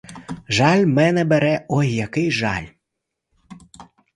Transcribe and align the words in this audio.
Жаль 0.49 0.85
мене 0.85 1.25
бере, 1.25 1.65
ой 1.69 1.93
який 1.95 2.31
жаль! 2.31 2.65